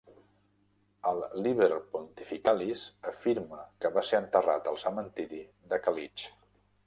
El 1.09 1.19
"Liber 1.47 1.67
Pontificalis" 1.91 2.81
afirma 3.13 3.59
que 3.85 3.93
va 3.99 4.05
ser 4.09 4.21
enterrat 4.23 4.69
al 4.73 4.83
cementiri 4.87 5.45
de 5.75 5.83
Calixt. 5.89 6.35